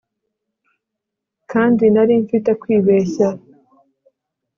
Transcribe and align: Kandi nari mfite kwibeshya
Kandi 1.51 1.83
nari 1.93 2.13
mfite 2.23 2.51
kwibeshya 2.61 3.27